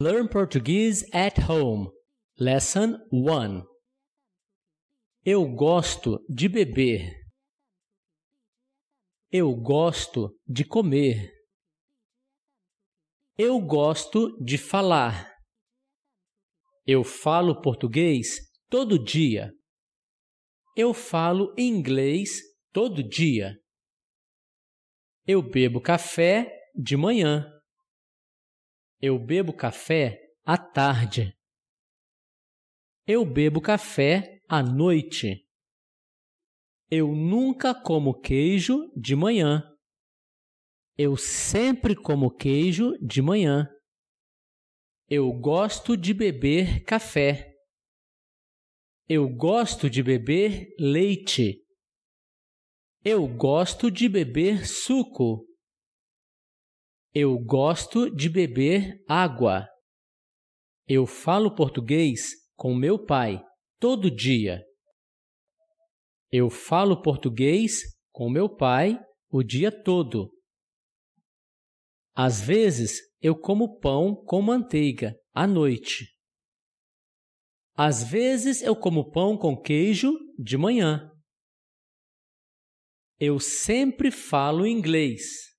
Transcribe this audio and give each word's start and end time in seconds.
Learn 0.00 0.26
Portuguese 0.26 1.06
at 1.12 1.38
Home. 1.48 1.88
Lesson 2.36 2.98
1. 3.12 3.62
Eu 5.24 5.46
gosto 5.46 6.18
de 6.28 6.48
beber. 6.48 7.12
Eu 9.30 9.54
gosto 9.54 10.36
de 10.48 10.64
comer. 10.64 11.32
Eu 13.38 13.60
gosto 13.60 14.36
de 14.42 14.58
falar. 14.58 15.32
Eu 16.84 17.04
falo 17.04 17.62
português 17.62 18.50
todo 18.68 18.98
dia. 18.98 19.52
Eu 20.76 20.92
falo 20.92 21.54
inglês 21.56 22.40
todo 22.72 23.00
dia. 23.00 23.56
Eu 25.24 25.40
bebo 25.40 25.80
café 25.80 26.50
de 26.74 26.96
manhã. 26.96 27.53
Eu 29.06 29.18
bebo 29.18 29.52
café 29.52 30.18
à 30.46 30.56
tarde. 30.56 31.36
Eu 33.06 33.22
bebo 33.22 33.60
café 33.60 34.40
à 34.48 34.62
noite. 34.62 35.46
Eu 36.90 37.14
nunca 37.14 37.74
como 37.74 38.18
queijo 38.18 38.90
de 38.96 39.14
manhã. 39.14 39.62
Eu 40.96 41.18
sempre 41.18 41.94
como 41.94 42.34
queijo 42.34 42.92
de 42.98 43.20
manhã. 43.20 43.68
Eu 45.06 45.30
gosto 45.34 45.98
de 45.98 46.14
beber 46.14 46.82
café. 46.84 47.54
Eu 49.06 49.28
gosto 49.28 49.90
de 49.90 50.02
beber 50.02 50.74
leite. 50.78 51.62
Eu 53.04 53.28
gosto 53.28 53.90
de 53.90 54.08
beber 54.08 54.66
suco. 54.66 55.46
Eu 57.16 57.38
gosto 57.38 58.10
de 58.10 58.28
beber 58.28 59.00
água. 59.08 59.68
Eu 60.84 61.06
falo 61.06 61.54
português 61.54 62.32
com 62.56 62.74
meu 62.74 62.98
pai 63.06 63.40
todo 63.78 64.10
dia. 64.10 64.64
Eu 66.32 66.50
falo 66.50 67.00
português 67.00 67.82
com 68.10 68.28
meu 68.28 68.48
pai 68.48 69.00
o 69.30 69.44
dia 69.44 69.70
todo. 69.70 70.28
Às 72.16 72.40
vezes 72.40 72.98
eu 73.20 73.38
como 73.38 73.78
pão 73.78 74.16
com 74.24 74.42
manteiga 74.42 75.16
à 75.32 75.46
noite. 75.46 76.08
Às 77.76 78.02
vezes 78.02 78.60
eu 78.60 78.74
como 78.74 79.12
pão 79.12 79.38
com 79.38 79.56
queijo 79.56 80.12
de 80.36 80.58
manhã. 80.58 81.08
Eu 83.20 83.38
sempre 83.38 84.10
falo 84.10 84.66
inglês. 84.66 85.53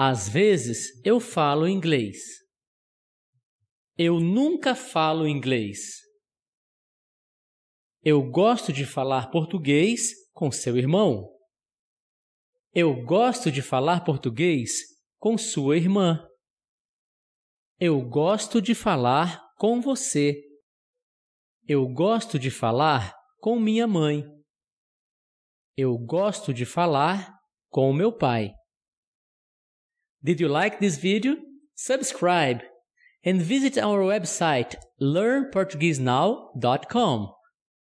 Às 0.00 0.28
vezes 0.28 1.04
eu 1.04 1.18
falo 1.18 1.66
inglês. 1.66 2.18
Eu 3.96 4.20
nunca 4.20 4.76
falo 4.76 5.26
inglês. 5.26 5.96
Eu 8.04 8.22
gosto 8.30 8.72
de 8.72 8.86
falar 8.86 9.28
português 9.32 10.12
com 10.32 10.52
seu 10.52 10.76
irmão. 10.76 11.28
Eu 12.72 13.04
gosto 13.04 13.50
de 13.50 13.60
falar 13.60 14.04
português 14.04 14.70
com 15.18 15.36
sua 15.36 15.76
irmã. 15.76 16.24
Eu 17.80 18.00
gosto 18.00 18.62
de 18.62 18.76
falar 18.76 19.42
com 19.56 19.80
você. 19.80 20.40
Eu 21.66 21.88
gosto 21.88 22.38
de 22.38 22.52
falar 22.52 23.12
com 23.40 23.58
minha 23.58 23.88
mãe. 23.88 24.24
Eu 25.76 25.98
gosto 25.98 26.54
de 26.54 26.64
falar 26.64 27.36
com 27.68 27.92
meu 27.92 28.16
pai. 28.16 28.52
Did 30.22 30.40
you 30.40 30.48
like 30.48 30.80
this 30.80 30.98
video? 30.98 31.36
Subscribe 31.74 32.60
and 33.24 33.40
visit 33.40 33.78
our 33.78 34.00
website 34.00 34.74
learnportuguesenow.com. 35.00 37.32